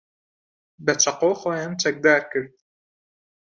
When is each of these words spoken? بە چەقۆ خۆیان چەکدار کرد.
بە 0.85 0.93
چەقۆ 1.01 1.31
خۆیان 1.41 1.73
چەکدار 1.81 2.21
کرد. 2.31 2.51